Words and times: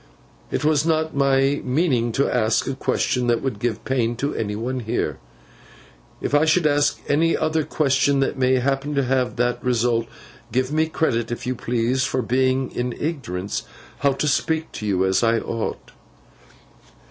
It 0.49 0.65
was 0.65 0.83
not 0.83 1.15
my 1.15 1.61
meaning 1.63 2.11
to 2.13 2.27
ask 2.27 2.65
a 2.65 2.73
question 2.73 3.27
that 3.27 3.43
would 3.43 3.59
give 3.59 3.85
pain 3.85 4.15
to 4.15 4.33
any 4.33 4.55
one 4.55 4.79
here. 4.79 5.19
If 6.21 6.33
I 6.33 6.43
should 6.43 6.65
ask 6.65 6.99
any 7.07 7.37
other 7.37 7.63
question 7.63 8.19
that 8.19 8.35
may 8.35 8.55
happen 8.55 8.95
to 8.95 9.03
have 9.03 9.35
that 9.35 9.63
result, 9.63 10.07
give 10.51 10.71
me 10.71 10.87
credit, 10.87 11.31
if 11.31 11.45
you 11.45 11.53
please, 11.53 12.03
for 12.03 12.23
being 12.23 12.71
in 12.71 12.93
ignorance 12.93 13.61
how 13.99 14.13
to 14.13 14.27
speak 14.27 14.71
to 14.71 14.87
you 14.87 15.05
as 15.05 15.21
I 15.21 15.37
ought. 15.37 15.91